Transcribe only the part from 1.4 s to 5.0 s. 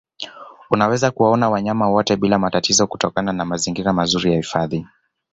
wanyama wote bila matatizo kutokana na mazingira mazuri ya hifadhi